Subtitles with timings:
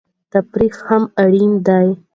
[0.31, 1.79] تفریح هم اړینه ده.